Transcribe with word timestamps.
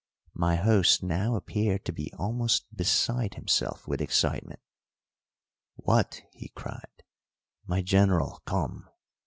My 0.33 0.55
host 0.55 1.03
now 1.03 1.35
appeared 1.35 1.85
to 1.85 1.91
be 1.91 2.11
almost 2.17 2.75
beside 2.75 3.35
himself 3.35 3.87
with 3.87 4.01
excitement. 4.01 4.59
"What," 5.75 6.23
he 6.33 6.47
cried, 6.55 7.03
"my 7.67 7.83
General 7.83 8.41
come! 8.47 8.89